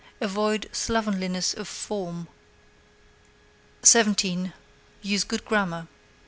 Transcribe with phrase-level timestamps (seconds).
[0.19, 2.27] Avoid slovenliness of form.
[3.83, 4.51] 17.
[5.03, 5.85] Use good grammar.